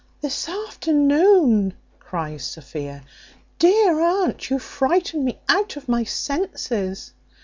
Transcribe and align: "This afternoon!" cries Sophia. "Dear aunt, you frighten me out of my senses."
"This 0.19 0.49
afternoon!" 0.49 1.75
cries 1.99 2.43
Sophia. 2.43 3.03
"Dear 3.59 4.01
aunt, 4.01 4.49
you 4.49 4.57
frighten 4.57 5.23
me 5.23 5.37
out 5.47 5.75
of 5.75 5.87
my 5.87 6.03
senses." 6.05 7.13